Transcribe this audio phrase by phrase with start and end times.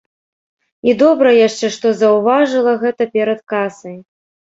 [0.89, 3.97] І добра яшчэ, што заўважыла гэта перад касай.